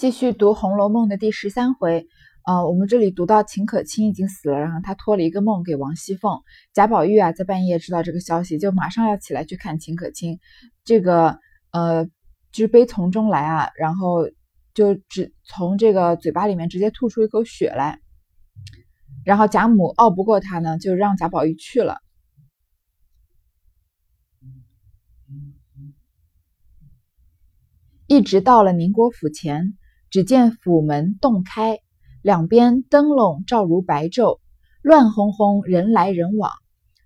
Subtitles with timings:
[0.00, 2.06] 继续读《红楼梦》的第十三回，
[2.46, 6.40] 呃，我们这里读到秦可卿已经死了，然后他托了一个梦给王熙凤。
[6.72, 10.40] 贾宝玉啊，在半夜知道这个消息，就马上要起来去看秦可卿。
[10.84, 11.38] 这个
[11.72, 12.06] 呃，
[12.50, 14.26] 就是悲从中来啊，然后
[14.72, 18.00] 就只从这个嘴巴里面直接吐出一口血来。
[19.22, 21.98] 然后贾母拗不过他呢，就让贾宝玉去了。
[28.06, 29.76] 一直到了宁国府前。
[30.10, 31.78] 只见府门洞开，
[32.20, 34.40] 两边灯笼照如白昼，
[34.82, 36.50] 乱哄哄，人来人往，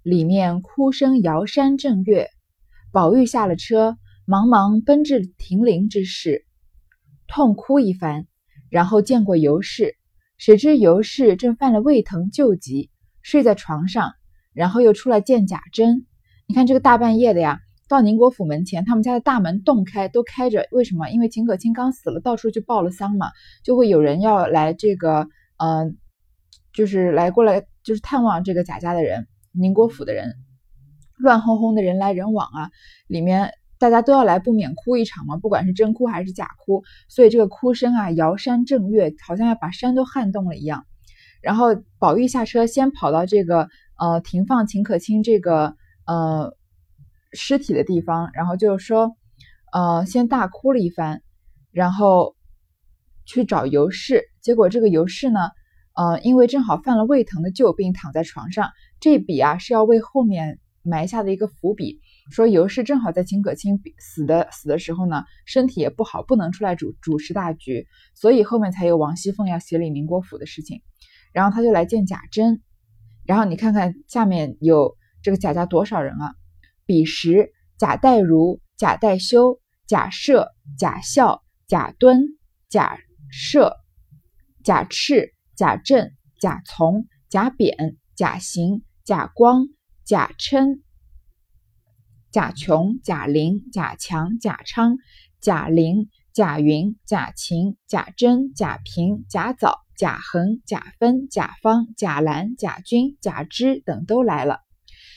[0.03, 2.31] 里面哭声摇山震岳。
[2.93, 6.47] 宝玉下了车，忙忙奔至停灵之室，
[7.27, 8.27] 痛哭一番，
[8.71, 9.97] 然后见过尤氏，
[10.39, 12.91] 谁知尤氏正犯了胃疼旧疾，
[13.21, 14.13] 睡在床上，
[14.55, 16.07] 然后又出来见贾珍。
[16.47, 17.61] 你看这个大半夜的呀。
[17.87, 20.67] 到宁国府门前，他们家的大门洞开，都开着。
[20.71, 21.11] 为什么？
[21.11, 23.31] 因为秦可卿刚死了，到处去报了丧嘛，
[23.63, 25.93] 就会有人要来这个，呃，
[26.73, 30.35] 就是来过来，就是探望这个贾家的人，宁国府的人，
[31.19, 32.71] 乱哄哄的人来人往啊，
[33.07, 40.87] 里面大家都要来，不免哭一场嘛，不管是真哭还是假哭，所以这个哭声啊，摇山震岳，好像要把山都撼动了一样。
[41.43, 43.69] 然后宝玉下车，先跑到这个，
[43.99, 46.57] 呃，停放秦可卿这个，呃。
[47.35, 49.17] 尸体的地方，然后就是说，
[49.73, 51.21] 呃，先大哭了一番，
[51.73, 52.37] 然后
[53.27, 54.25] 去找尤氏。
[54.41, 55.41] 结果这个尤氏呢，
[55.95, 58.71] 呃，因为正好犯了胃疼的旧病，躺在床上。
[59.01, 70.83] 这笔啊是要为后面埋下的一个伏笔，说尤氏正好在秦可卿死的死的时候呢，身体也不好，不能出来主主持大局，所以后面才有王熙凤要协理宁国府的事情。
[71.33, 72.63] 然后他就来见贾珍，
[73.25, 76.35] 然后你看看下面有这个贾家多少人啊？
[76.87, 82.99] 彼时，贾代儒、贾代修、贾赦、贾孝、贾敦、贾
[83.31, 83.73] 赦、
[84.63, 89.67] 贾赤、贾政、贾从、贾扁、贾行、贾光、
[90.05, 90.83] 贾琛、
[92.31, 94.97] 贾琼、贾玲、贾强、贾昌、
[95.41, 104.64] 贾玲、贾云、贾琴、贾珍、贾平、贾藻、贾恒、贾芬、贾方、贾兰、贾军、贾芝等都来了。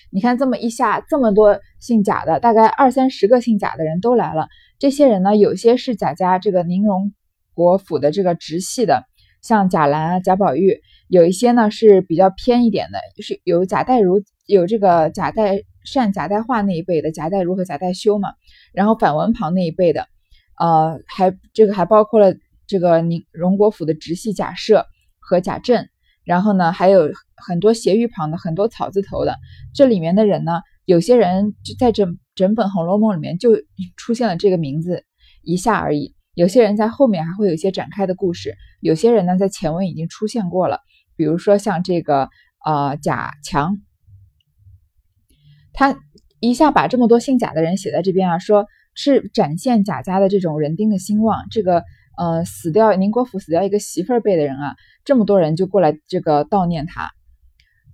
[0.09, 4.47] 你看这么一下，这么多姓贾的，大概二三十个姓贾的人都来了。
[4.79, 7.13] 这些人呢，有些是贾家这个宁荣
[7.53, 9.03] 国府的这个直系的，
[9.41, 18.29] 像贾兰啊、贾宝玉；有一些呢是比较偏一点的，就是有贾代儒、有这个贾代善、贾代化那一辈的贾代儒和贾代修嘛。
[18.73, 20.07] 然后反文旁那一辈的，
[20.59, 22.33] 呃，还这个还包括了
[22.67, 24.85] 这个宁荣国府的直系贾赦
[25.19, 25.87] 和贾政。
[26.23, 27.09] 然后呢，还有
[27.45, 29.35] 很多斜玉旁的，很多草字头的。
[29.73, 33.51] 这里面的人呢，有些人就在整整本《红楼梦》里面就
[33.97, 35.03] 出现了这个名字
[35.43, 36.15] 一下而已。
[36.33, 38.55] 有些人在后面还会有一些展开的故事。
[38.79, 40.81] 有些人呢，在前文已经出现过了。
[41.15, 42.29] 比如说像这个
[42.63, 43.77] 呃贾强，
[45.73, 45.97] 他
[46.39, 51.45] 一下把这么多姓贾的人写在这边啊，说是展现贾家的这种人丁的兴旺。
[51.49, 51.83] 这个
[52.19, 54.75] 呃死掉宁国府死掉一个媳妇儿辈的人啊。
[55.05, 57.09] 这么多人就过来这个悼念他，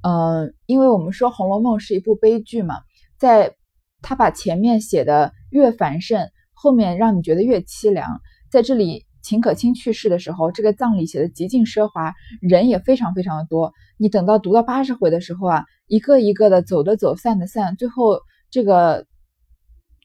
[0.03, 2.75] 嗯，因为我们说《红楼梦》是一部悲剧嘛，
[3.17, 3.55] 在
[4.01, 8.19] 他把前面写的越繁盛，后面让你觉得越凄凉。
[8.51, 13.71] 在这里，秦可卿去世的时候，这个葬礼写的极尽奢华，人也非常非常的多。
[13.97, 18.19] 你等到读到八十回的时候啊，一个一个的走的走，散的散，最后
[18.51, 19.07] 这个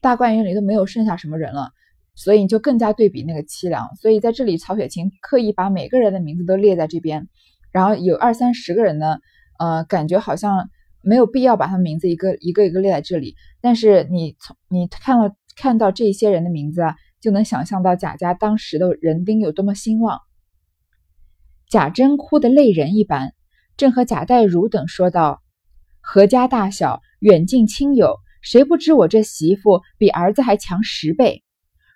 [0.00, 1.70] 大观园里都没有剩下什么人了。
[2.14, 3.88] 所以你就更加对比那个凄凉。
[4.00, 7.28] 所以在这里，曹雪芹刻意把每个人的名字都列在这边，
[7.72, 9.18] 然后有二三十个人呢，
[9.58, 10.70] 呃，感觉好像
[11.02, 13.34] 没有必要把他们名字一个一个一个列在这里。
[13.60, 20.20] 但是你从你看了看到这些人的名字啊，就能想象到贾家当时的人丁有多么兴旺。
[21.68, 23.34] 贾珍哭得泪人一般，
[23.76, 25.42] 正和贾代儒等说道
[26.00, 31.42] ：“何家大小，远近亲友，谁不知我这媳妇比儿子还强十倍？”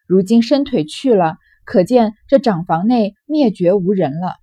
[0.06, 4.34] 如今伸腿去了，可见这长房内灭绝无人了。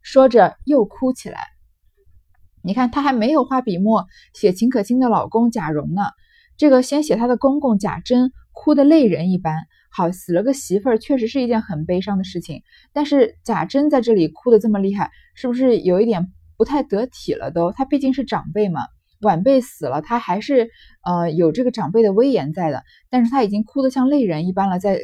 [0.00, 1.51] 说着又哭起来。
[2.62, 6.02] 你看他还没有画笔墨写秦可卿的老公贾蓉呢，
[6.56, 9.66] 这个先写他的公公贾珍，哭得泪人一般。
[9.90, 12.62] 好，死了个媳妇儿，确实是一件很悲伤的事情。
[12.92, 17.50] 但是贾珍在这里哭得这么厉害，是不是有一点不太得体了？
[17.50, 18.80] 都，他毕竟是长辈嘛，
[19.20, 20.70] 晚辈死了，他还是
[21.04, 22.82] 呃有这个长辈的威严在的。
[23.10, 25.00] 但是他已经哭得像泪人一般了，在。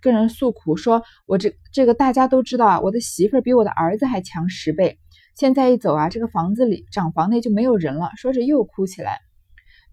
[0.00, 4.96] 跟人诉苦说：“我这这个大家都知道啊，我的媳妇儿比我的儿子还强十倍。
[5.38, 9.20] 现在一走啊，这个房子里长房内就没有人了。”说着又哭起来。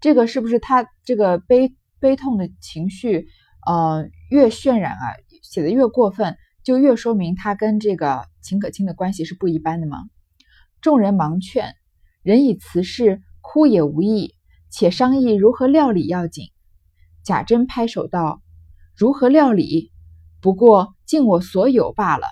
[0.00, 3.28] 这个是不是他这个悲悲痛的情绪，
[3.64, 5.14] 呃，越渲染啊，
[5.44, 9.98] 写的越过分，就越说明他跟这个秦可卿的关系是不一般的嘛。
[10.80, 11.76] 众人忙劝，
[12.24, 14.34] 人以辞世，哭也无益，
[14.68, 16.46] 且商议如何料理要紧。
[17.22, 18.42] 贾珍拍手道
[18.98, 19.92] ：“如何料理？
[20.40, 22.26] 不过尽我所有罢了。”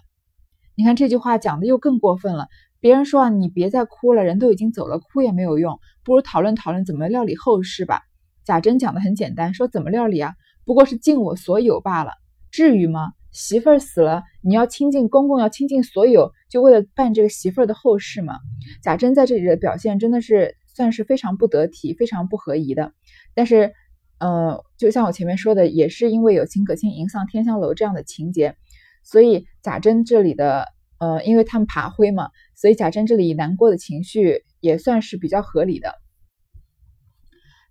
[0.74, 2.48] 你看这句话讲的又更过分了。
[2.84, 8.02] 别人说啊，你别再哭了，人都已经走了，哭也没有用，不如讨论讨论怎么料理后事吧。
[8.44, 10.34] 贾珍讲的很简单，说怎么料理啊？
[10.66, 12.10] 不过是尽我所有罢了，
[12.50, 13.12] 至于吗？
[13.32, 18.34] 媳妇儿死了，你要倾尽公公，要倾尽所有，就为了办这个媳妇儿的后事嘛。
[18.82, 22.92] 贾珍在这里的表现真的是算是非常不得体、非常不合宜的。
[23.34, 23.72] 但是，
[24.18, 28.56] 呃，就像我前面说的，也是因为有秦可卿迎丧天香楼这样的情节，
[29.02, 30.66] 所以贾珍这里的，
[30.98, 35.94] 呃，因为他们爬灰嘛，所以贾珍这里难过的情绪也算是比较合理的。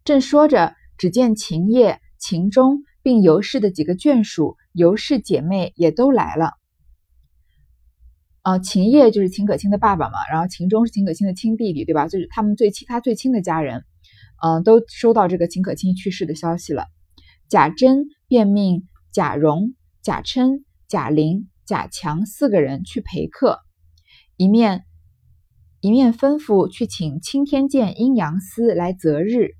[0.03, 4.57] 正说着，只见秦叶、秦钟并尤氏的几个眷属。
[4.75, 6.53] 尤氏姐妹也都来了，
[8.41, 12.07] 啊，秦业就是秦可卿的爸爸嘛，然后秦钟是秦可卿的亲弟弟，对吧？
[12.07, 13.85] 就是他们最亲，他最亲的家人，
[14.43, 16.87] 嗯，都收到这个秦可卿去世的消息了。
[17.49, 23.59] 贾珍便命贾蓉、贾琛、贾玲、贾强四个人去陪客，
[24.37, 24.83] 一面
[25.81, 29.51] 一面吩咐去请青天监阴阳司来择日，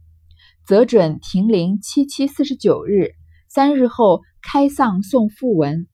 [0.66, 3.12] 择准停灵七七四十九日，
[3.48, 4.22] 三日后。
[4.46, 5.88] 开丧送讣文，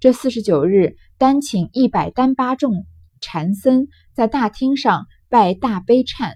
[0.00, 2.86] 这四十九日，单请一百单八众
[3.20, 6.32] 禅僧在大厅上拜大悲忏，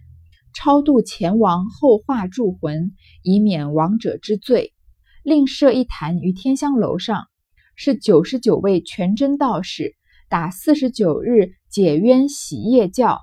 [0.53, 2.93] 超度前王后化铸魂，
[3.23, 4.75] 以免亡者之罪。
[5.23, 7.29] 另设一坛于天香楼上，
[7.76, 9.94] 是九十九位全真道士
[10.29, 13.21] 打四十九日解冤洗业教，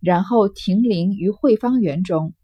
[0.00, 2.34] 然后停灵于慧芳园中。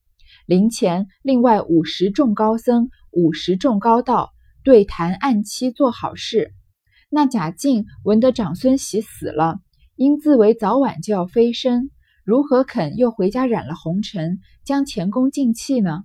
[0.47, 4.31] 灵前另外五十众高僧，五十众高道。
[4.62, 6.53] 对谈暗期做好事。
[7.09, 9.59] 那贾敬闻得长孙喜死了，
[9.97, 11.89] 因自为早晚就要飞升，
[12.25, 16.05] 如何肯又回家染了红尘，将前功尽弃呢？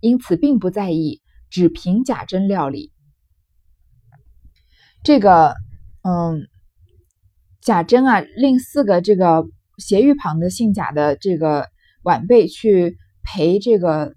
[0.00, 2.90] 因此并不在意，只凭贾珍料理。
[5.04, 5.54] 这个，
[6.02, 6.48] 嗯，
[7.62, 9.44] 贾珍啊，令四个这个
[9.78, 11.68] 斜玉旁的姓贾的这个
[12.02, 14.12] 晚辈去陪这个。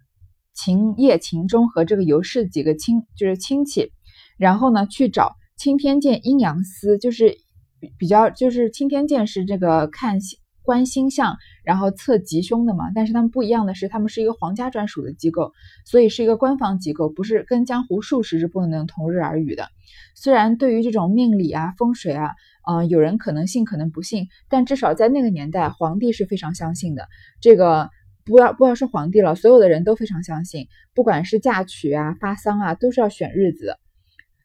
[0.59, 3.91] 秦叶、秦钟和这个尤氏几个亲就是亲戚，
[4.39, 7.37] 然后呢去找青天剑阴阳司，就是
[7.79, 10.17] 比比较就是青天剑是这个看
[10.63, 11.37] 观星象，
[11.67, 12.85] 然后测吉凶的嘛。
[12.95, 15.51] 但是他们不一样的是，他们是一个皇家专属的机构，
[15.85, 19.67] 所以是一个官方机构，不是跟江湖术士是不能同日而语的。
[20.15, 22.31] 虽然对于这种命理啊、风水啊，
[22.67, 27.07] 嗯，有人可能信，可能不信，但至少在那个年代，皇帝是非常相信的。
[27.41, 27.89] 这个。
[28.29, 33.77] 不要不要说皇帝了，所有的人都非常相信，不管是嫁娶啊、发丧啊，都是要选日子。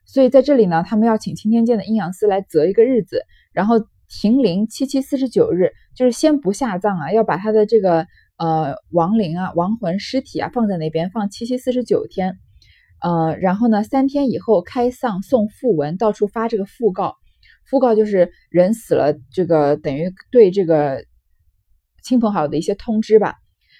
[0.06, 3.22] 所以在这里呢，他们要请青天监的阴阳师来择一个日子，
[3.52, 8.06] 然后停灵七七四十九日，就是先不下葬啊，要把他的这个
[8.38, 12.38] 呃亡灵啊、亡魂尸体啊放在那边放七七四十九天，
[13.02, 17.16] 呃，然后呢三天以后开丧送讣文，到处发这个讣告，
[17.70, 21.04] 讣告就是人死了，这个等于对这个
[22.02, 23.36] 亲朋好友的一些通知吧。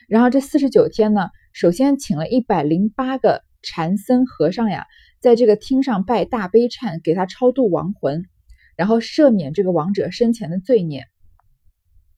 [0.09, 4.85] 然后这四十九天呢，首先请了一百零八个禅僧和尚呀，
[5.21, 8.27] 在这个厅上拜大悲忏，给他超度亡魂，
[8.77, 11.07] 然后赦免这个亡者生前的罪孽。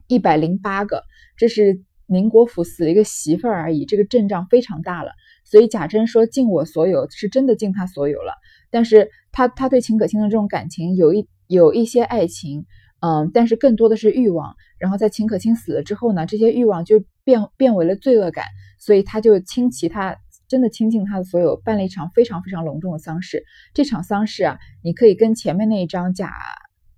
[0.06, 1.02] 一百零八个，
[1.36, 5.12] 这是宁国府死了一个媳妇儿而已，这个阵仗非常大了。
[5.44, 8.32] 所以贾珍说尽我所有，是真的尽他所有了。
[8.70, 12.66] 但是他他对秦可卿的这种感情有一有一些爱情。
[13.00, 14.54] 嗯，但是更多的是欲望。
[14.78, 18.46] 然后在秦可卿死了之后呢，这些欲望就变变为了罪恶感，
[18.78, 20.16] 所以他就倾其他
[20.48, 23.44] 真的倾尽他的所有，办了一场非常非常隆重的丧事。
[23.74, 26.30] 这场丧事啊，你可以跟前面那一张贾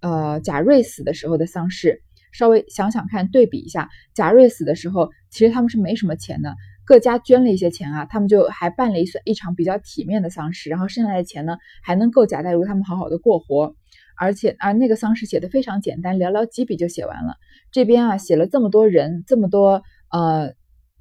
[0.01, 2.05] 呃贾瑞死的时候的丧事
[2.37, 3.89] 稍微想想看，对比一下。
[4.15, 13.75] 贾瑞死的时候，其实他们是没什么钱的，各家捐了一些钱啊，他们就还办了一一场比较体面的丧事，然后剩下的钱呢，还能够贾代儒他们好好的过活。
[14.19, 17.35] 而且啊，那个丧事写的非常简单，寥寥几笔就写完了。
[17.71, 20.53] 这边啊，写了这么多人，这么多呃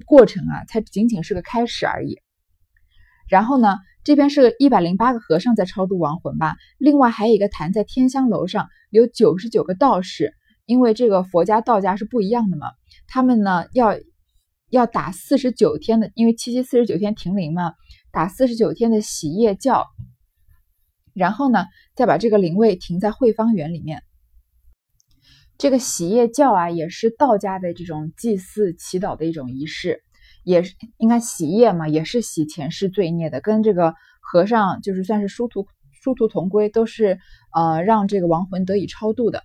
[0.06, 2.18] 过程啊，才仅仅是个开始而已。
[3.30, 10.34] 然后呢，这边是一百零八个和尚在超度亡魂吧，另外还有一个坛在天香楼上，有九十九个道士，
[10.66, 12.68] 因为这个佛家道家是不一样的嘛，
[13.08, 13.96] 他们呢要
[14.70, 17.74] 要打四十九天的，因为七七四十九天停灵嘛，
[18.12, 19.86] 打四十九天的洗业教。
[21.14, 24.04] 然后呢，再把这个灵位停在慧芳园里面。
[25.58, 30.02] 这个洗业教啊，也是道家的这种祭祀祈祷的一种仪式，
[30.44, 35.68] 也是应该洗业嘛，也是洗前世罪孽的，跟这个和尚就是算是殊途
[36.04, 37.18] 殊途同归，都是
[37.54, 39.42] 呃让这个亡魂得以超度的。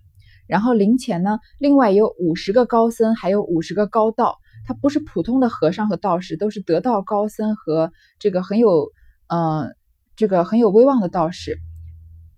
[0.50, 8.90] 然后灵前呢，另外有五十个高僧，还有五十个高道，他不是普通的和尚和道士，都是得道高僧和这个很有
[9.28, 9.76] 嗯
[10.16, 11.60] 这个很有威望的道士，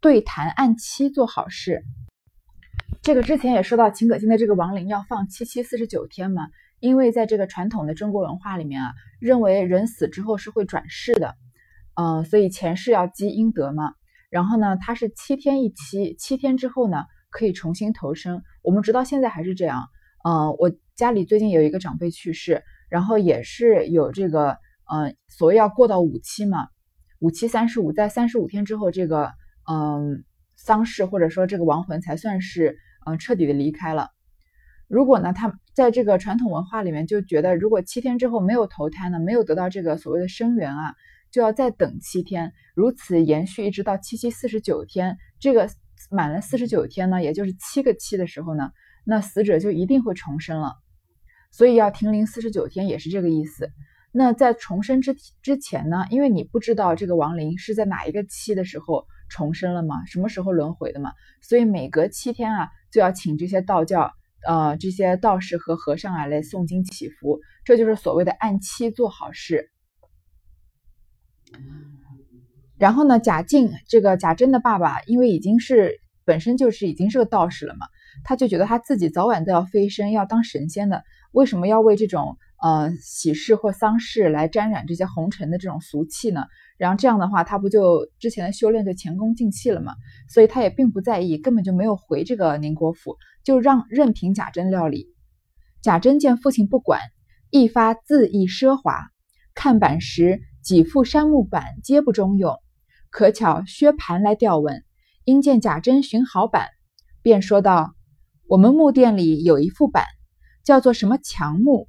[0.02, 1.84] 对谈按期做好事。
[3.00, 6.48] 这个之前也说到秦可卿的这个亡灵要放七七四十九天嘛，
[6.80, 11.34] 因为在这个传统的中国文化里面啊，认为人死之后是会转世的，
[11.94, 13.94] 嗯，所以前世要积阴德嘛。
[14.28, 17.06] 然后呢，他是七天一期，七天之后呢。
[17.32, 19.88] 可以重新投生，我们直到现在还是这样。
[20.24, 24.56] 嗯，我家里最近有一个长辈去世，然后也是有这个，
[24.94, 26.68] 嗯，所谓要过到五期嘛，
[27.18, 29.32] 五期三十五，在三十五天之后，这个，
[29.68, 30.22] 嗯，
[30.54, 34.10] 丧事或者说这个亡魂才算是，嗯，彻底的离开了。
[34.86, 40.94] 如果呢，他在这个传统文化里面就觉得，如果七天之后没有投胎呢，没有得到这个所谓的生源啊，
[41.32, 45.68] 就要再等七天，如此延续一直到七七四十九天，这个。
[46.10, 48.70] 满了四十九天呢，也就是七个七的时候呢，
[49.04, 50.74] 那死者就一定会重生了。
[51.50, 53.70] 所以要停灵四十九天也是这个意思。
[54.10, 64.12] 那在重生之之前呢，因为你不知道这个亡灵是在哪一个期的时候重生了嘛，什么时候轮回的嘛，所以每隔七天啊，就要请这些道教
[64.46, 69.70] 呃这些道士和和尚啊来诵经祈福，这就是所谓的按期做好事。
[72.82, 77.86] 然后呢，贾静这个贾珍的爸爸，因为已经是本身就是已经是个道士了嘛，
[78.24, 86.46] 他就觉得他自己早晚都要飞升，要当神仙的，为什么要为这种呃喜事或丧事来沾染这些红尘的这种俗气呢？
[86.76, 89.94] 然后这样的话，他不就之前的修炼就前功尽弃了嘛？
[90.28, 95.06] 所以他也并不在意，根本就没有回这个宁国府，就让任凭贾珍料理。
[95.82, 96.98] 贾珍见父亲不管，
[97.48, 99.06] 一发恣意奢华，
[99.54, 102.58] 看板时几副杉木板皆不中用。
[103.12, 104.84] 可巧薛蟠来调问，
[105.24, 106.68] 因见贾珍寻好板，
[107.20, 107.94] 便说道
[108.48, 110.06] ：“我们木店里有一副板，
[110.64, 111.88] 叫做什么强木，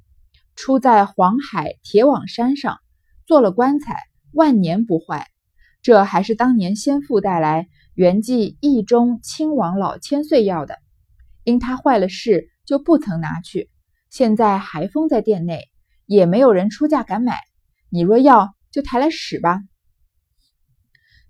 [0.54, 2.76] 出在黄海铁网山上，
[3.24, 3.96] 做了棺材，
[4.34, 5.26] 万年不坏。
[5.80, 10.76] 这还是当年先父带来，原记义中亲王老千岁要的，
[11.42, 13.70] 因他坏了事，就不曾拿去。
[14.10, 15.70] 现在还封在店内，
[16.04, 17.40] 也没有人出价敢买。
[17.88, 19.62] 你若要，就抬来使吧。”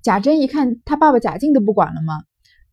[0.04, 2.22] 贾珍一看他爸爸贾静都不管了嘛，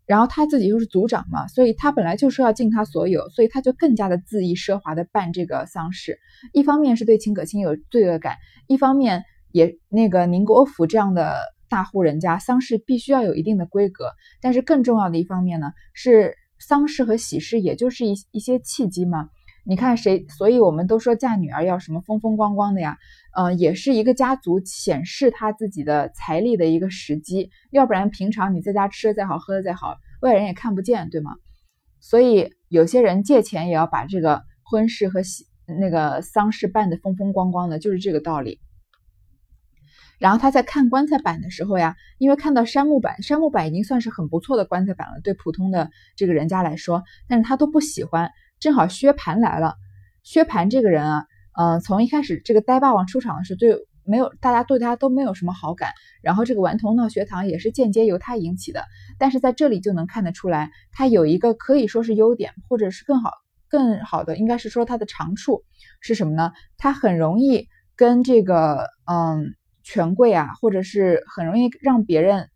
[0.05, 6.19] 然后他自己又是族长嘛，所以他本来就是要尽他所有，所以他就更加的恣意奢华的办这个丧事。
[6.51, 8.35] 一方面是对秦可卿有罪恶感，
[8.67, 9.23] 一方面
[9.53, 14.11] 也那个宁国府这样的大户人家丧事必须要有一定的规格。
[14.41, 19.29] 但是更重要的一方面呢，是丧事和喜事也就是一一些契机嘛。
[19.63, 20.25] 你看谁？
[20.27, 22.97] 所以我们都说嫁女儿要什么风风光光的呀？
[23.37, 27.51] 嗯，也是一个家族显示他自己的财力的一个时机。
[27.69, 31.35] 要不然平常你在家吃的再好，喝的再好，外人也看不见，对吗？
[31.99, 35.45] 所以有些人借钱也要把这个婚事和喜
[35.79, 38.59] 那个丧事办得风风光光的，就是这个道理。
[40.17, 48.31] 然后他在看棺材板的时候呀，因为看到杉木板，杉木板已经算是很不错的棺材板了，对普通的这个人家来说，但是他都不喜欢。
[48.61, 49.75] 正好薛蟠来了，
[50.23, 51.25] 薛蟠这个人啊，
[51.59, 53.75] 嗯，从一开始这个呆霸王出场的时候，对
[54.05, 55.91] 没有大家对他都没有什么好感，
[56.21, 58.85] 然后这个顽童闹学堂也是间接由他引起的，
[59.17, 63.31] 但是在这里就能看得出来，他有一个可以说是优点，或者是更好
[63.67, 65.63] 更好的，应该是说他的长处
[65.99, 66.51] 是什么呢？
[66.77, 72.49] 他很容易跟这个嗯权贵啊，或者是很容易让别人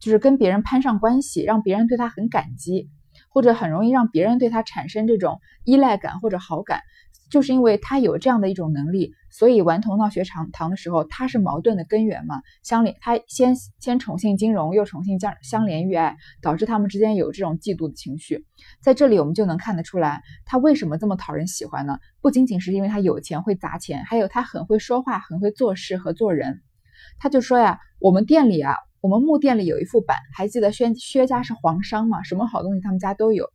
[0.00, 2.90] 就是跟别人攀上关系，让别人对他很感激。
[3.30, 6.82] 或者很容易让别人对他产生这种依赖感或者好感，
[7.30, 12.42] 就是因为他有这样的一种能力，所以顽童闹学堂堂的时候，他是矛盾的根源嘛。
[12.62, 18.44] 相连，他先先宠幸金融，又宠幸相相连玉爱，导致他们之间有这种嫉妒的情绪。
[18.82, 21.98] 在这里我们就能看得出来，他为什么这么讨人喜欢呢？
[22.20, 26.62] 不仅仅是因为他有钱会砸钱，还有他很会说话，很会做事和做人。
[27.20, 28.74] 他就说呀，我们店里啊。
[29.02, 32.22] 我们木店里有一副板，还记得薛薛家是皇商吗？
[32.22, 33.48] 什么好东西他们家都有，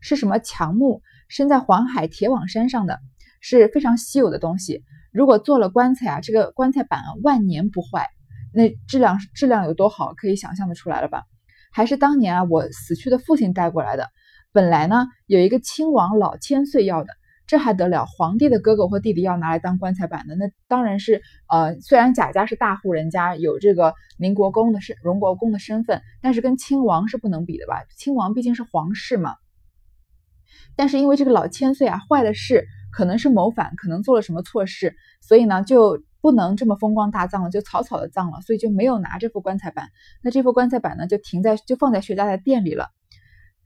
[0.00, 3.00] 是什么强木，生在黄海铁网山上的，
[3.40, 4.84] 是非常稀有的东西。
[5.12, 8.08] 如果做了棺材啊，这个棺材板啊万年不坏，
[8.52, 11.24] 那质量质量有多好，可以想象的出来了吧？
[11.72, 14.10] 还是当年啊我死去的父亲带过来的，
[14.52, 17.08] 本来呢有一个亲王老千岁要的。
[17.46, 18.06] 这还得了？
[18.06, 27.82] 皇帝的哥哥或弟弟要拿来当棺材板的，那当然是呃，虽然贾家是大户人家，有这个宁国公的身、荣国公的身份，但是跟亲王是不能比的吧？
[27.98, 29.34] 亲王毕竟是皇室嘛。
[30.74, 39.88] 但是因为这个老千岁啊，坏了事，可能是谋反，可能做了什么错事，所以呢，就不能这么风光大葬了，就草草的葬了，所以就没有拿这副棺材板。
[40.22, 42.88] 那这副棺材板呢，就停在就放在薛家的店里了，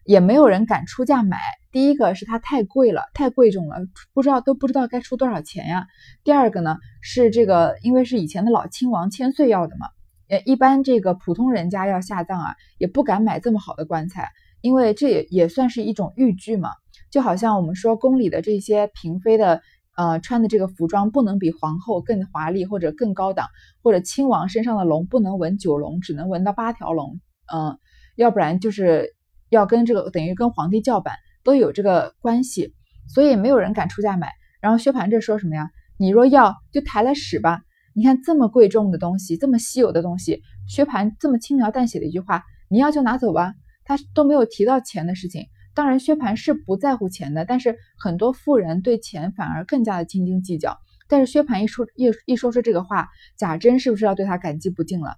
[0.05, 1.39] 也没有人敢出价买。
[1.79, 3.77] 第一个是它太贵了，太贵重了，
[4.13, 5.87] 不知道都不知道该出多少钱呀。
[6.25, 9.87] 第二个呢是这个，因为是以前的老亲王千岁要的嘛，
[10.29, 14.29] 呃，一般这个普通人家要下葬啊，也不敢买这么好的棺材，
[14.61, 16.71] 因为这也也算是一种玉具嘛。
[17.13, 19.63] 就好像我们说宫里的这些嫔妃的。
[19.97, 23.49] 呃，穿的这个服装不能比皇后更华丽或者更高档，
[23.83, 27.19] 或者亲王身上的龙不能纹九龙，只能纹到八条龙，
[27.53, 27.77] 嗯，
[28.15, 29.17] 要不然就是
[29.49, 32.75] 要跟这个等于跟皇帝叫板，都有这个关系，
[33.09, 34.31] 所以没有人敢出价买。
[34.61, 35.71] 然后薛蟠这说什么呀？
[35.99, 37.61] 你若要就抬来使吧。
[37.95, 43.55] 你看这么贵重的东西，这么稀有的东西，薛蟠这么轻描淡写的一句话，你要就拿走吧，
[43.85, 45.47] 他都没有提到钱的事情。
[45.75, 50.77] 当然，薛蟠是不在乎钱的，但是很多富人对钱反而更加的斤斤计较。
[51.09, 55.17] 但是薛蟠一说一一说出这个话，贾珍是不是要对他感激不尽了？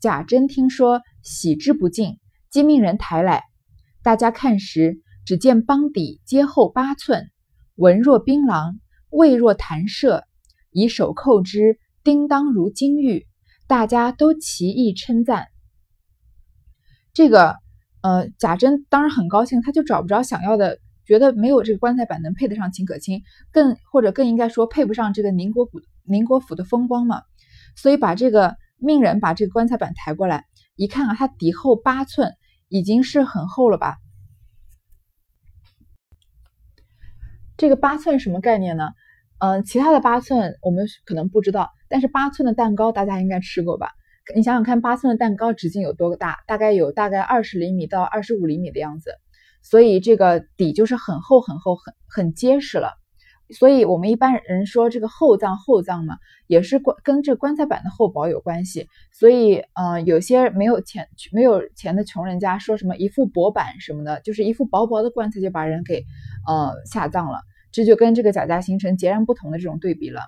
[0.00, 2.18] 贾珍听说，喜之不尽，
[2.50, 3.42] 即命人抬来。
[4.02, 7.30] 大家看时，只见帮底皆厚八寸，
[7.74, 8.78] 纹若槟榔，
[9.10, 10.24] 味若弹射，
[10.70, 13.26] 以手扣之，叮当如金玉。
[13.66, 15.48] 大家都齐意称赞。
[17.12, 17.56] 这个。
[18.02, 27.22] 呃，贾珍当然很高兴，他就找不着想要的，觉得没有这个棺材板能配得上秦可卿，更或者更应该说配不上这个宁国府宁国府的风光嘛，
[27.74, 30.44] 所以把这个命人把这个棺材板抬过来，
[30.76, 32.36] 一看啊，它底厚八寸，
[32.68, 33.96] 已经是很厚了吧？
[37.56, 38.90] 这个八寸什么概念呢？
[39.38, 43.90] 嗯，其他的八寸我们可能不知道，但是八寸的蛋糕大家应该吃过吧？
[44.34, 46.38] 你想想看，八寸的蛋糕直径有多大？
[46.46, 49.10] 大概有大概二十厘米到二十五厘米的样子，
[49.62, 52.98] 所以这个底就是很厚很厚很很结实了。
[53.50, 58.88] 所以我们一般人说这个厚葬厚葬嘛，也是关跟这棺材板的厚薄有关系。
[59.12, 66.04] 所以，嗯，有些没有钱没有钱的穷人家说什么一副薄板什么的，就是一副薄薄的棺材就把人给
[66.46, 67.40] 呃下葬了，
[67.72, 70.22] 这就跟这个贾家形成截然不同的这种对比了。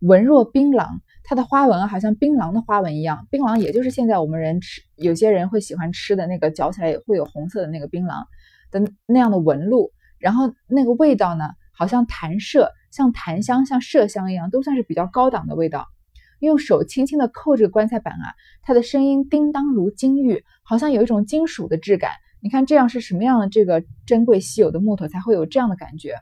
[0.00, 1.00] 纹若槟榔。
[1.26, 3.26] 它的花纹，好像槟榔的花纹一样。
[3.30, 8.26] 槟榔也就是现在我们人吃，有些人会喜欢吃的那个嚼起来会有红色的那个槟榔
[8.70, 9.90] 的那样的纹路。
[10.18, 15.86] 然后那个味道呢，好像檀麝，像檀香，像麝香一样，都算是比较高档的味道。
[16.40, 22.12] 用手轻轻的扣这个棺材板啊，它的声音叮当如金玉，好像有一种金属的质感。
[22.40, 26.16] 你看这样是什么样的这个珍贵稀有的木头才会有这样的感觉？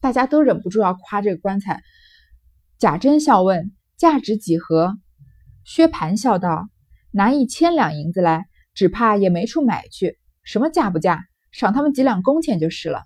[0.00, 1.82] 大家都忍不住要夸这个棺材。
[2.78, 3.72] 贾珍笑问。
[3.96, 4.98] 价值几何？
[5.64, 6.68] 薛蟠笑道
[7.12, 8.44] ：“拿一千两银子来，
[8.74, 10.18] 只怕也没处买去。
[10.42, 11.24] 什么价不价？
[11.50, 13.04] 赏他们几两工钱就是了。”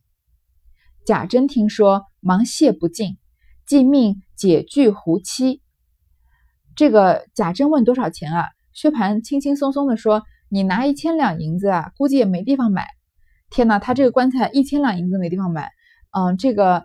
[1.06, 3.16] 贾珍听说，忙谢不尽，
[3.66, 5.62] 即命解拒胡妻。
[6.76, 8.44] 这个贾珍问多少钱啊？
[8.72, 12.86] 薛蟠轻轻松松的说：“你拿一千两银子啊，估计也没地方买。”
[13.50, 15.70] 天哪，他这个棺材一千两银子没地方买。
[16.16, 16.84] 嗯，这个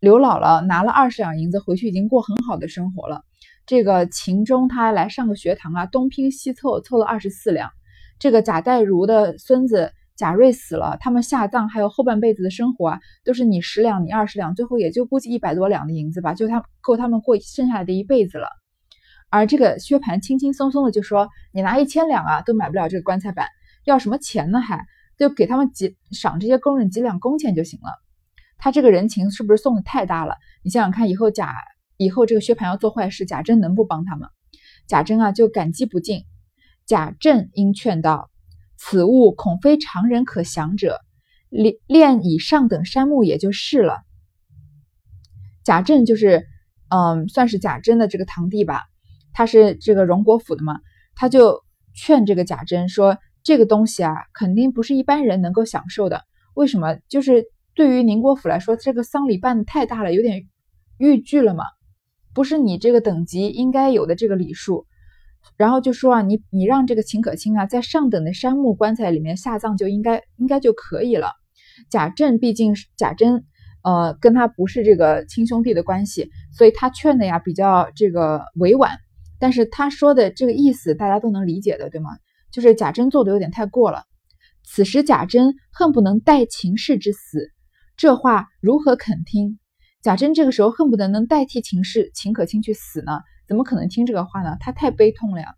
[0.00, 3.22] 刘姥姥拿了二十两银子回去，已经过很好的生活了。
[3.66, 7.70] 这个秦钟他还来上个学堂啊，东拼西凑凑了二十四两。
[8.18, 18.46] 这个贾代儒的孙子贾瑞死了，他们下葬还有后半辈子的生活啊，都是你十两，你二十两，最后也就估计一百多两的银子吧，就他够他们过剩下来的一辈子了。
[19.30, 23.48] 而这个薛蟠轻轻松松的就说：“你拿一千两啊，都买不了这个棺材板，
[23.84, 24.60] 要什么钱呢？
[24.60, 24.86] 还
[25.18, 27.90] 就给他们几赏这些工人几两工钱就行了。”
[28.58, 30.36] 他这个人情是不是送的太大了？
[30.62, 31.52] 你想想看，以后贾。
[31.96, 34.28] 以后这个薛蟠要做坏事，贾珍能不帮他吗？
[34.86, 36.20] 贾珍啊，就感激不尽。
[36.86, 38.30] 贾政应劝道
[38.84, 40.98] ：“此物恐非常人可享者，
[41.50, 44.00] 炼炼以上等山木也就是了。”
[45.62, 46.44] 贾政就是，
[46.88, 48.82] 嗯，算是贾珍的这个堂弟吧，
[49.32, 50.80] 他是这个荣国府的嘛，
[51.14, 51.62] 他就
[51.94, 56.22] 劝这个贾珍说：“这个东西啊，肯定不是一般人能够享受的。
[56.54, 56.98] 为什么？
[57.08, 57.44] 就是
[57.76, 60.48] 对于宁国府来说，这个丧礼办的太大了，有点
[60.98, 61.64] 逾矩了嘛。”
[62.34, 64.86] 不是你这个等级应该有的这个礼数，
[65.56, 71.32] 然后就说啊，你你让这个秦可卿啊，在上等的杉木棺材里面下葬就应该应该就可以了。
[71.90, 73.44] 贾政毕竟是贾珍，
[73.82, 78.98] 呃，跟他不是这个亲兄弟的关系，所以他劝的呀比较这个委婉，
[79.38, 82.10] 但是他说的这个意思大家都能理解的，对吗？
[82.52, 84.04] 就是贾珍做的有点太过了。
[84.64, 87.50] 此时贾珍恨不能代秦氏之死，
[87.96, 89.58] 这话如何肯听？
[90.02, 93.20] 贾珍这个时候恨不得能代替秦氏秦可卿去死呢，
[93.52, 94.56] 怎么可能听这个话呢？
[94.60, 95.54] 他太悲痛了呀。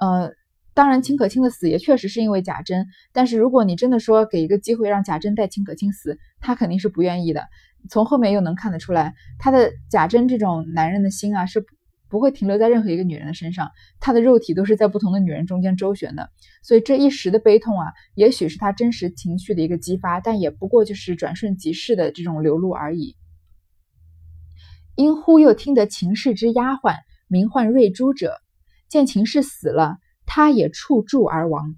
[0.00, 0.30] 呃，
[0.74, 7.48] 当然秦可卿的死也确实是因为贾珍，但是如果你真的说给一个机会让贾珍代秦可卿死，他肯定是不愿意的。
[7.88, 11.64] 从后面又能看得出来，他的贾珍这种男人的心啊是
[12.08, 16.30] 不会停留在任何一个女人的身上，他的肉体都是在不同的女人中间周旋的。
[16.62, 23.16] 所以这一时的悲痛啊，也许是他真实情绪的一个激发，但也不过就是转瞬即逝的这种流露而已。
[25.00, 26.94] 因忽又听得秦氏之丫鬟
[27.26, 28.34] 名唤瑞珠者，
[28.86, 31.74] 见秦氏死了，他也触柱而亡。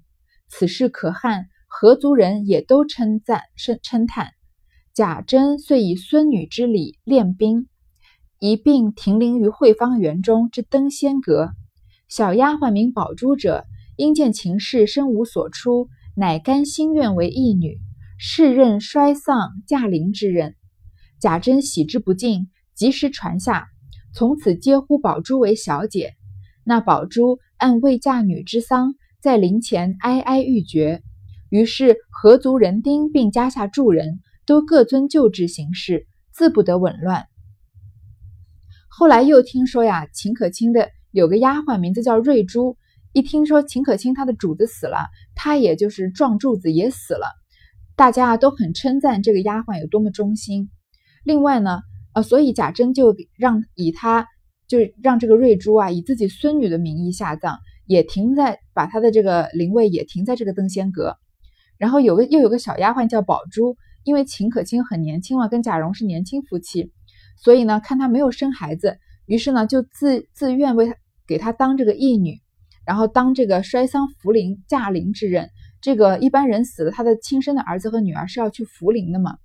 [0.49, 4.31] 此事可汗何族人也都称赞称称叹。
[4.93, 7.69] 贾珍遂以孙女之礼练兵，
[8.39, 11.51] 一并停灵于惠芳园中之登仙阁。
[12.09, 13.63] 小丫鬟名宝珠者，
[13.95, 17.79] 因见秦氏身无所出，乃甘心愿为义女，
[18.17, 20.55] 是任衰丧嫁陵之人。
[21.21, 22.49] 贾珍喜之不尽。
[22.75, 23.67] 及时传下，
[24.13, 26.13] 从此皆呼宝珠为小姐。
[26.65, 31.01] 那宝珠按未嫁女之丧，在灵前哀哀欲绝。
[31.49, 37.25] 于是合族人丁并家下诸人都各遵旧制行事，自不得紊乱。
[38.87, 42.77] 后来又听说呀，秦可卿的有个丫鬟名字叫瑞珠，
[43.11, 47.27] 一听说秦可卿她的主子死了，她也就是撞柱子也死了，
[47.95, 50.69] 大家都很称赞这个丫鬟有多么忠心。
[51.23, 51.81] 另外呢。
[52.13, 54.27] 啊，所以贾珍就让以他，
[54.67, 61.17] 就让这个瑞珠啊，以自己孙女的名义下葬，也停在把他的这个灵位也停在这个登仙阁。
[61.77, 66.91] 然后有个又有个小丫鬟叫宝珠，因为秦可卿很年轻嘛，跟贾蓉是年轻夫妻，
[67.37, 70.95] 所以呢，看他没有生孩子，于是呢，就自自愿为她
[71.27, 72.39] 给他当这个义女，
[72.85, 75.49] 然后当这个摔丧扶灵嫁灵之人。
[75.81, 79.35] 这个一般人死了，他的亲生的儿子和女儿是要去扶灵的嘛。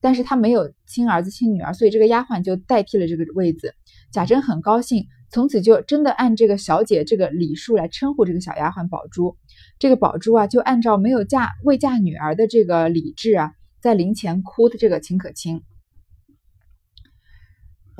[0.00, 3.74] 但是他没有亲儿子亲女儿，所以这个丫鬟就代替了这个位子。
[4.12, 9.36] 贾珍很高兴，从此就真的按这个小姐这个礼数来称呼这个小丫鬟宝珠。
[9.78, 15.62] 这个宝珠啊，就按照没有嫁未嫁女儿的这个礼制啊，在灵前哭的这个秦可卿。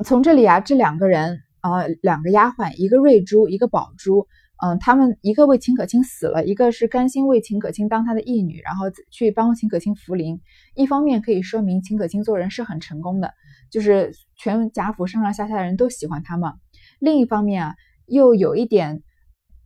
[0.03, 4.27] 从这里啊，这两个人啊，两个丫鬟，一个瑞珠，一个宝珠。
[4.59, 10.41] 嗯，他们一个为秦可卿死了，一个是甘心为秦可卿当他的义女，然后去帮秦可卿扶灵。
[10.73, 13.31] 一方面可以说明秦可卿做人是很成功的，
[13.69, 16.55] 就是全贾府上上下下的人都喜欢他嘛。
[16.99, 17.75] 另一方面啊，
[18.07, 19.03] 又有一点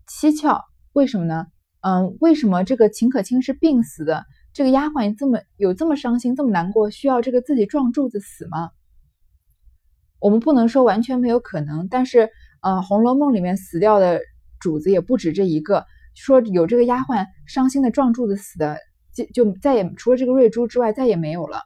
[0.10, 1.48] 蹊跷，为什么呢？
[1.80, 4.26] 嗯，为什么这个秦可卿是病死的？
[4.52, 8.72] 这个丫鬟这么有这么伤心，这么难过，需要这个自己撞柱子死吗？
[10.20, 12.30] 我们不能说完全没有可能，但是
[12.62, 14.20] 呃，《红楼梦》里面死掉的。
[14.62, 18.78] 主子也不止这一个，说有这个丫鬟伤心的撞柱子死的，
[19.14, 21.64] 就就再也除了这个瑞珠之外再也没有了。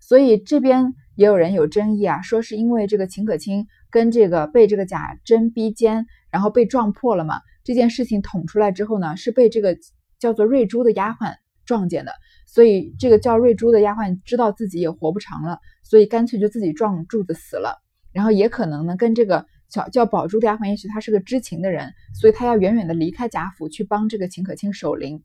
[0.00, 7.40] 所以这边也有人有争议啊，说是因为这个秦可卿跟这个被这个贾珍逼奸，然后被撞破了嘛。
[7.64, 9.76] 这件事情捅出来之后呢，是被这个
[10.20, 12.12] 叫做瑞珠的丫鬟撞见的，
[12.46, 17.82] 所以这个叫瑞珠的丫鬟知道自己也活不长了，所以干脆就自己撞柱子死了。
[18.12, 19.46] 然后也可能呢跟这个。
[19.68, 25.22] 叫叫宝珠的丫鬟，也许他是个知情的人，所以他要远远的离开贾府去帮这个秦可卿守灵。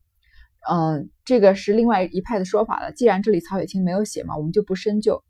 [0.69, 2.91] 嗯，这个是另外一派的说法了。
[2.91, 5.23] 既然这里曹雪芹没有写嘛，我们就不深究。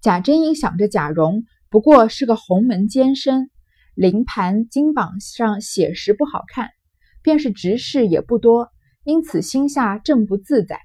[0.00, 3.50] 贾珍因想着贾蓉不过是个鸿门奸身，
[3.94, 6.70] 灵盘金榜上写实不好看，
[7.22, 8.70] 便是执事也不多，
[9.04, 10.80] 因此心下正不自在。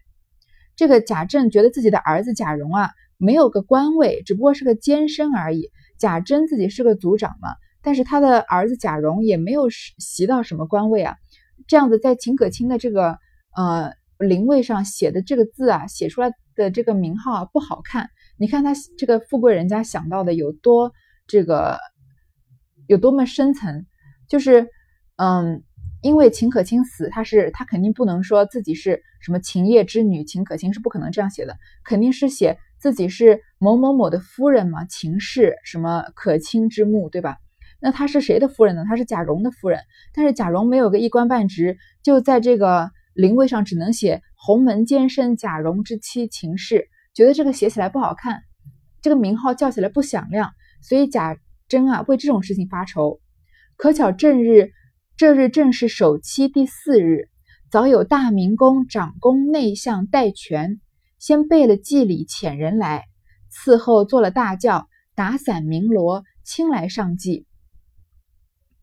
[0.75, 5.71] 这个贾政觉得自己的儿子贾蓉啊，没有个官位，只不过是个奸身而已。
[5.97, 7.49] 贾珍自己是个族长嘛，
[7.81, 11.15] 但是他的儿子贾蓉也没有袭到什么官位啊。
[11.67, 13.17] 这样子在秦可卿的这个
[13.55, 18.09] 呃灵位上写的这个字啊，写出来的这个名号啊不好看。
[18.37, 20.93] 你看他这个富贵人家想到的有多
[21.27, 21.79] 这个
[22.87, 23.85] 有多么深层，
[24.29, 24.67] 就是
[25.15, 25.63] 嗯，
[26.01, 32.57] 因为秦可卿死，他是他肯定不能说自己是什么秦业之女，秦可卿是不可能这样写的，肯定是写。
[32.79, 37.37] 自己是某某某的夫人嘛，秦氏什么可卿之墓，对吧？
[37.79, 38.83] 那她是谁的夫人呢？
[38.87, 39.79] 她是贾蓉的夫人。
[40.13, 48.41] 但是贾蓉没有个一官半职，就在这个灵位上只能写鸿门奸身贾蓉之妻秦氏，觉得这个写起来不好看，
[49.01, 51.35] 这个名号叫起来不响亮，所以贾
[51.67, 53.19] 珍啊为这种事情发愁。
[53.75, 54.71] 可巧正日，
[55.15, 57.29] 这日正是守期第四日，
[57.69, 60.79] 早有大明宫长宫内相戴权。
[61.19, 63.05] 先备了祭礼，遣人来
[63.51, 67.45] 伺候，做了大轿，打伞鸣锣，亲来上祭。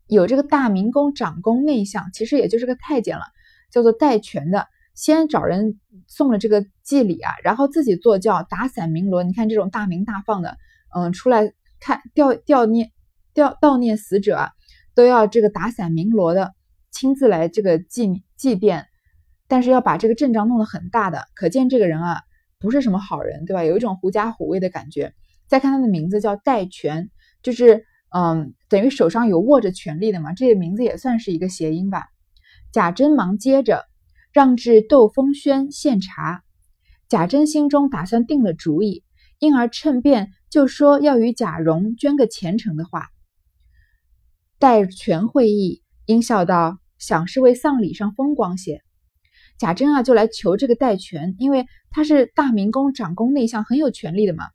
[0.07, 3.23] 有这个大明宫长宫内相，其实也就是个太监了，
[3.71, 4.67] 叫做戴权的。
[4.93, 9.23] 先找人送了这个祭礼啊，然后自己坐轿，打伞鸣锣。
[9.23, 10.57] 你看这种大鸣大放的，
[10.95, 12.91] 嗯，出来看吊吊念
[13.33, 14.51] 吊悼念死者啊，
[14.93, 16.53] 都要这个打伞鸣锣的，
[16.91, 18.85] 亲自来这个祭祭奠。
[19.47, 22.21] 但是要把这个阵仗弄得很大的，可见这个人啊，
[22.59, 23.63] 不是什么好人，对吧？
[23.63, 25.13] 有一种狐假虎威的感觉。
[25.47, 27.11] 再看他的名字叫戴权，
[27.43, 32.07] 就是嗯，等于手上有握着权力的嘛，这个名字也算是一个谐音吧。
[32.71, 33.85] 贾珍忙接着
[34.33, 36.43] 让至窦风轩献茶。
[37.07, 39.03] 贾珍心中打算定了主意，
[39.37, 43.09] 因而趁便就说要与贾蓉捐个虔诚的话。
[44.57, 48.81] 戴权会意，应笑道：“想是为丧礼上风光些。”
[49.57, 54.45] 贾珍啊，就来求这个戴权，因为他是大明宫长宫内相，很有权力的嘛。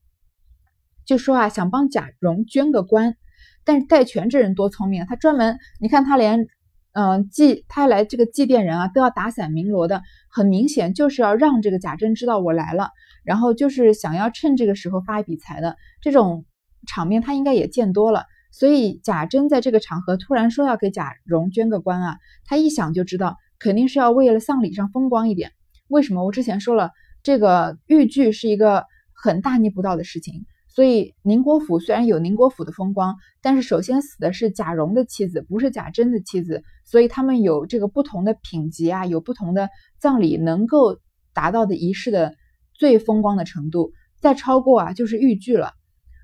[1.04, 3.16] 就说啊，想帮贾蓉捐个官。
[3.64, 6.46] 但是戴权这人多聪明啊，他专门，你看他连。
[6.92, 12.90] 嗯，祭他来这个祭奠人啊，都要打伞鸣锣的，很明显就是要让这个贾珍知道我来了，
[13.22, 16.46] 然后就是想要趁这个时候发一笔财的这种
[16.88, 18.24] 场面，他应该也见多了。
[18.50, 25.52] 所以贾珍在这个场合突然说要给贾蓉捐个官啊，他一想就知道肯定是要为了丧礼上风光一点。
[25.86, 26.24] 为什么？
[26.24, 26.90] 我之前说了，
[27.22, 30.46] 这个豫剧是一个很大逆不道的事情。
[30.72, 39.68] 所以宁国府虽然有宁国府的风光，但是首先死的是贾蓉的妻子，不是贾珍的妻子，所以他们有这个不同的品级啊，有不同的
[39.98, 40.98] 葬礼能够
[41.34, 42.34] 达到的仪式的
[42.72, 45.72] 最风光的程度，再超过啊就是豫剧了。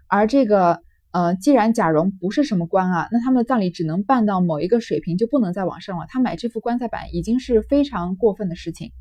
[0.09, 0.81] 而这个
[1.17, 6.05] 呃，既然贾蓉不是什么官啊，那他们的葬礼只能办到某一个水平，就不能再往上了。
[6.11, 8.93] 他买这副棺材板已经是非常过分的事情。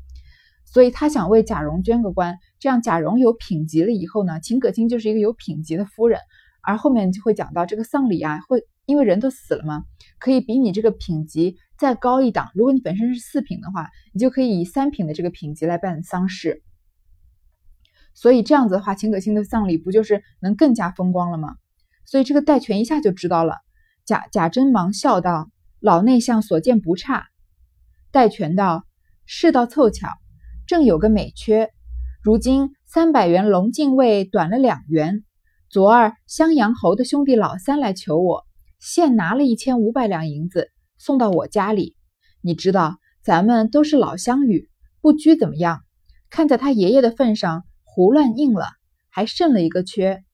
[0.64, 6.18] 所以他想为贾蓉捐个官，这样贾蓉有品级了以后呢，秦可卿就是一个有品级的夫人。
[6.62, 9.84] 而后面就会讲到这个丧礼啊，会因为人都死了嘛，
[10.18, 12.48] 可以比你这个品级再高一档。
[12.54, 16.62] 如果你本身是四品的话，你就可以以三品的这个品级来办丧事。
[18.14, 21.56] 所以这样子的话，秦可卿的丧礼不就是能更加风光了吗？
[22.06, 23.56] 所以这个戴权一下就知道了。
[24.06, 27.26] 贾贾珍忙笑道：“老内相所见不差。”
[28.10, 28.86] 戴权道
[29.26, 30.08] ：“事到凑巧。”
[30.66, 31.70] 正有个美缺，
[32.22, 35.22] 如今三百元龙禁卫短了两元。
[35.68, 38.44] 昨儿襄阳侯的兄弟老三来求我，
[38.80, 41.94] 现拿了一千五百两银子送到我家里。
[42.40, 44.68] 你知道咱们都是老乡与，
[45.00, 45.82] 不拘怎么样？
[46.30, 48.66] 看在他爷爷的份上，胡乱应了，
[49.08, 50.24] 还剩了一个缺。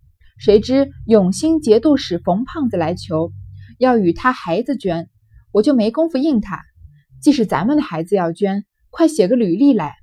[0.42, 3.31] 谁知永兴节度使冯胖子来求，
[3.78, 5.09] 要与他孩子捐，
[5.52, 6.61] 我就没工夫应他。
[7.20, 9.94] 即使咱们的孩子要捐，快写个履历来。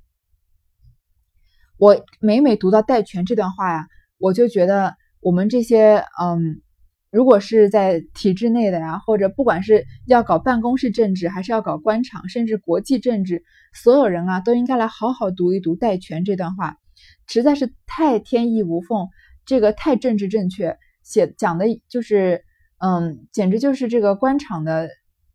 [1.76, 6.62] 我每每读到戴权这段话呀，我就觉得我们这些嗯，
[7.10, 16.78] 如果是在体制内的呀，或者不管是要搞办公室政治，还是要搞官场，甚至国际政治，所有人啊都应该来好好读一读戴权这段话，
[17.26, 19.08] 实在是太天衣无缝，
[19.50, 22.44] 这个太政治正确，写讲的就是
[22.78, 24.88] 嗯，简直就是这个官场的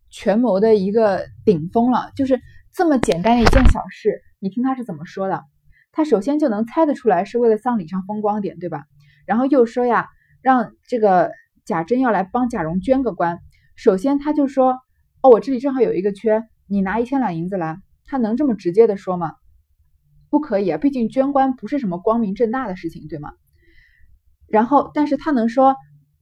[0.10, 2.14] 权谋的一个顶峰了。
[2.16, 2.40] 就是
[2.74, 5.44] 这么简单的一件小事，你听他是怎么说的？
[5.92, 8.86] 他首先就能猜得出来是为了丧礼上风光点，对吧？
[9.26, 10.08] 然后又说呀，
[10.42, 11.34] 让这个
[11.66, 13.40] 贾珍要来帮贾蓉捐个官。
[13.76, 14.80] 首先他就说，
[15.24, 17.82] 哦，我这里正好有一个缺，你拿一千两银子来。
[18.06, 19.34] 他能这么直接的说吗？
[20.30, 23.34] 不可以啊，毕竟捐官不是什么光明正大的事情，对吗？
[24.48, 25.76] 然后，但是他能说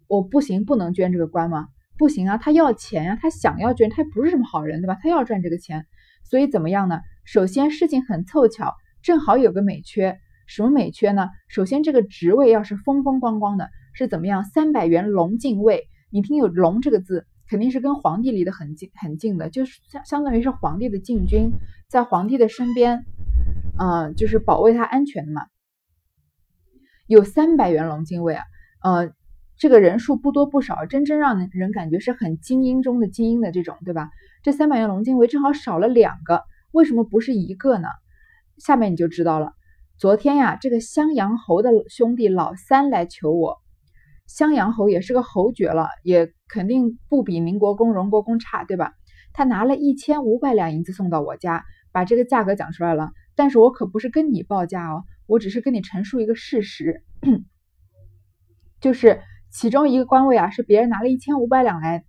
[0.08, 1.68] 我不行，不能捐这个官吗？
[1.98, 4.98] 不行啊，他要钱呀，他想要捐，他不是什么好人，对吧？
[5.02, 5.86] 他要赚这个钱，
[6.24, 7.02] 所以怎么样呢？
[7.24, 8.74] 首先事情很凑巧。
[9.04, 11.28] 正好有个美缺，什么美缺呢？
[11.50, 14.46] 首先这个职位要是风风光光的，是怎么样？
[14.46, 21.52] 三百元龙禁卫，你听有龙这个字，肯定是跟皇帝离得很近很近的，就是相相当于是皇帝的禁军，
[21.90, 23.04] 在皇帝的身边，
[23.78, 25.42] 嗯，就是保卫他安全的嘛。
[27.14, 28.44] 有三百元龙禁卫啊，
[28.84, 29.14] 呃，
[29.58, 34.10] 这个人数不多不少，真正让人感觉是很精英中的精英的这种，对吧？
[34.42, 37.88] 这三百元龙禁卫正好少了两个，为什么不是一个呢？
[38.58, 39.54] 下面你就知道了。
[40.00, 43.58] 昨天呀，这个襄阳侯的兄弟老三来求我。
[44.26, 48.94] 襄阳侯也是个侯爵了，也肯定不比宁国公、荣国公差，对吧？
[49.34, 53.12] 他拿了一千五百两银子送到我家，把这个价格讲出来了。
[53.36, 57.04] 但是我可不是跟你报价哦，我只是跟你陈述一个事实，
[58.80, 62.04] 就是其中一个官位啊，是别人拿了一千五百两来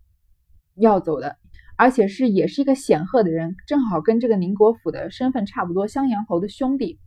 [0.74, 1.36] 要走的。
[1.76, 7.00] 而且是也是一个显赫的人，正好跟这个宁国府的身份差不多，襄阳侯的兄弟。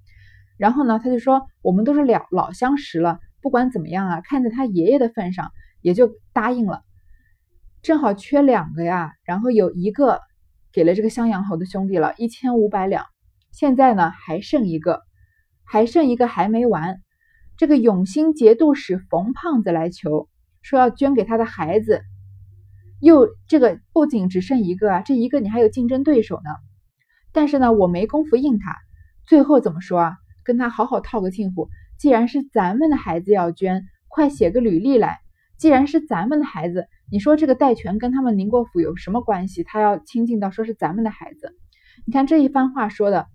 [0.58, 6.82] 然后呢，他就说我们都是老老相识了，不管怎么样啊，看在他爷爷的份上，也就答应了。
[7.82, 10.20] 正好缺两个呀，然后有一个
[10.74, 13.06] 给了这个襄阳侯的兄弟了，一千五百两。
[13.54, 15.02] 现在呢还剩一个，
[15.68, 17.02] 还剩一个还没完。
[17.58, 20.30] 这个永兴节度使冯胖子来求，
[20.62, 22.02] 说要捐给他的孩子。
[23.00, 26.50] 又这个不仅只剩一个啊，这一个你还有竞争对手呢。
[27.32, 28.76] 但是呢，我没工夫应他。
[29.26, 30.18] 最后怎么说啊？
[30.44, 31.70] 跟他好好套个近乎。
[32.00, 35.20] 既然是咱们的孩子要捐，快写个履历来。
[35.58, 39.64] 既然是咱们的孩子，你说这个戴权跟他们宁国府有什么关系？
[39.64, 41.56] 他要亲近到说是咱们的孩子，
[42.06, 43.28] 你看这一番话说的，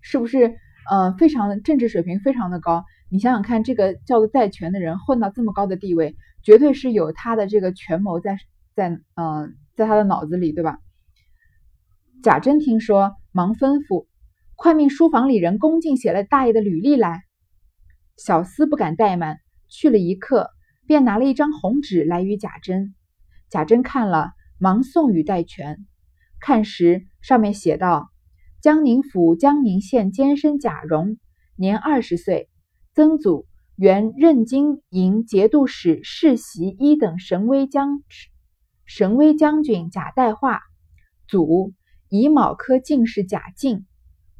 [0.00, 0.56] 是不是
[0.90, 2.84] 呃非常政治水平非常的高？
[3.10, 8.38] 你想想看，这个叫做戴权的人混到这么高的地位，绝对是有他的这个权谋在
[8.74, 10.78] 在嗯在他的脑子里，对吧？
[12.22, 14.06] 贾珍听说，忙吩咐，
[14.56, 17.22] 快命书房里人恭敬写了大爷的履历来。
[18.16, 20.50] 小厮不敢怠慢，去了一刻。
[20.86, 22.94] 便拿了一张红纸来与贾珍，
[23.48, 25.78] 贾珍看了，忙送与戴权。
[26.38, 28.10] 看时，上面写道
[28.64, 31.18] ：“江宁府江宁县监生贾蓉，
[31.54, 32.48] 年二十岁，
[32.94, 33.46] 曾祖
[33.76, 38.02] 原任京营节度使世袭一等神威将
[38.86, 40.62] 神威将军贾代化，
[41.28, 41.74] 祖
[42.08, 43.84] 乙卯科进士贾敬，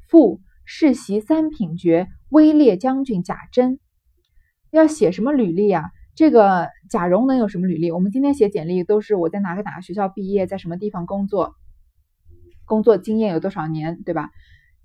[0.09, 3.79] 父世袭三品爵威烈将军贾珍。
[4.71, 5.83] 要写什么履历啊？”
[6.17, 7.91] 这个贾蓉能有什么履历？
[7.91, 11.55] 我们今天写简历都是我在哪个哪个学校毕业，在什么地方工作，
[12.67, 14.31] 工作经验有多少年，对吧？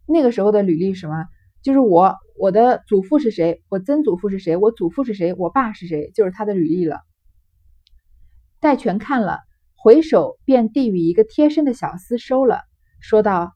[0.06, 1.26] 那个时候的履历什么？
[1.62, 7.02] 就是我我的祖父是谁，我曾祖父是谁，我祖父是谁，我爸是谁，就是他的履历了。
[8.60, 9.40] 戴权看了，
[9.76, 12.62] 回首便递与一个贴身的小厮收了，
[13.00, 13.54] 说道：“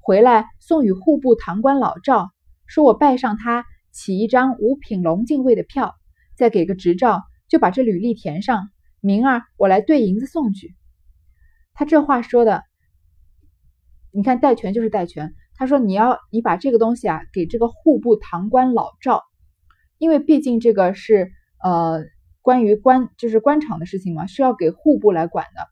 [0.00, 2.30] 回来送与户部堂官老赵，
[2.66, 5.94] 说我拜上他，起一张五品龙禁尉的票。”
[6.34, 8.70] 再给个执照，就把这履历填上。
[9.00, 10.74] 明儿我来兑银子送去。
[11.74, 12.64] 他这话说的，
[14.12, 15.32] 你看戴权就是戴权。
[15.54, 19.22] 他说你要你把这个东西啊给这个户部堂官老赵，
[19.98, 21.30] 因为毕竟这个是
[21.62, 22.04] 呃
[22.40, 25.66] 关于官就是官场的事情嘛，是要给户部来管的。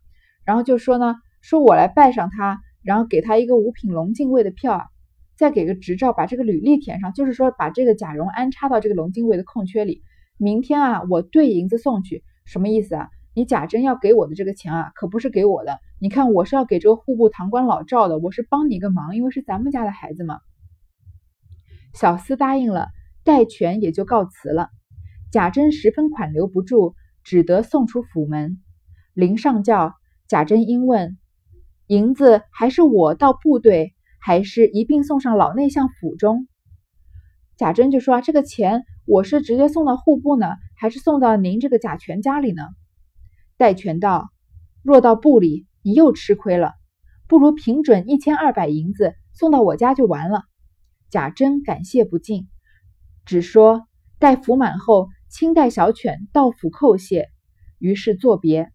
[0.45, 4.87] 然后就说呢，说我来拜上他，然后给他一个五品龙禁卫的票啊，
[5.37, 10.03] 再给个执照，把这个履历填上，就是说把这个贾蓉安插到这个龙禁卫的空缺里。
[10.37, 13.09] 明天啊，我兑银子送去，什么意思啊？
[13.35, 15.79] 你贾珍要给我的这个钱啊，可不是给我的。
[16.01, 20.41] 你看，我是要给这个户部堂官老赵的，我是帮你个忙，因为是咱们家的孩子嘛。
[21.95, 22.89] 小厮答应了，
[23.25, 24.71] 戴权也就告辞了。
[25.31, 28.61] 贾珍十分款留不住，只得送出府门。
[29.15, 29.95] 临上轿，
[30.27, 31.17] 贾珍应问：
[31.87, 36.49] 银子还是我到部队，还是一并送上老内相府中？
[37.57, 38.83] 贾珍就说啊，这个钱。
[39.07, 42.63] 我是直接送到户部呢，还是送到您这个贾全家里呢？
[43.61, 44.31] 戴权道
[44.83, 46.73] ：“若到部里，你又吃亏了，
[47.29, 50.45] 不如平准一千二百银子送到我家就完了。”
[51.13, 52.49] 贾珍感谢不尽，
[53.27, 53.83] 只说
[54.19, 57.29] 待服满后，亲带小犬到府叩谢。
[57.79, 58.71] 于是作别。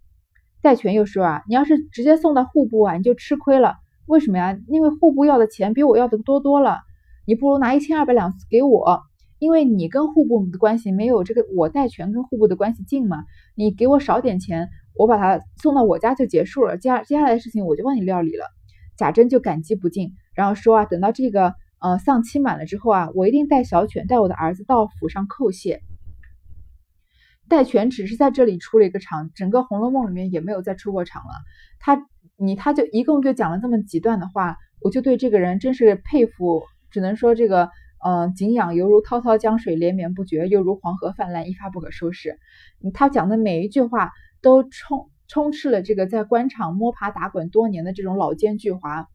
[0.61, 3.77] 戴权又说啊，你要是直接送到户部啊，你就吃亏了。
[4.05, 4.55] 为什么呀？
[4.67, 6.77] 因为户部要的钱比我要的多多了，
[7.25, 9.01] 你不如拿一千二百两给我。
[9.37, 18.45] 因为你跟户部的关系没有这个我戴权跟户部的关系近嘛，你给我少点钱，我把他送到我家就结束了，接接下来的事情我就帮你料理了。
[18.97, 25.81] 贾珍就感激不尽，然后说啊，等到这个呃丧期满了之后啊，我一定带小犬带我的儿子到府上叩谢。
[27.47, 31.31] 戴权只是在这里出了一个场，整个《红楼梦》里面也没有再出过场了。
[31.79, 32.05] 他
[32.37, 37.69] 你他就一共就讲了这么几段的话，我就对这个人真是佩服，只能说这个。
[38.07, 42.37] 嗯，景仰犹如滔滔江水连绵不绝，又如黄河泛滥一发不可收拾。
[42.93, 44.11] 他讲的每一句话
[44.43, 49.07] 都充充斥了这个在官场摸爬打滚多年的这种老奸巨猾，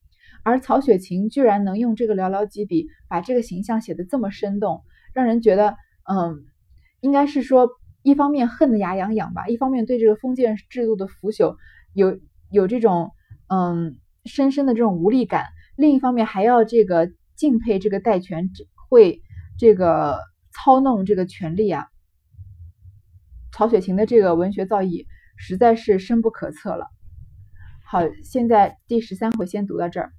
[0.43, 4.83] 而曹雪芹居然能用这个寥寥几笔把这个形象写得这么生动，
[5.15, 5.77] 让人觉得，
[6.11, 6.43] 嗯，
[7.01, 7.69] 应该是说
[8.03, 11.55] 一方面恨得牙痒痒吧，一方面对这个封建制度的腐朽
[11.95, 12.19] 有
[12.51, 13.13] 有这种
[13.47, 15.45] 嗯深深的这种无力感，
[15.77, 18.51] 另一方面还要这个敬佩这个戴权。
[18.91, 19.23] 会
[19.57, 20.19] 这个
[20.53, 21.87] 操弄这个权力啊，
[23.53, 26.89] 曹雪芹的这个文学造诣实在是深不可测了。
[27.85, 30.13] 好，现在第十三回先读到这儿。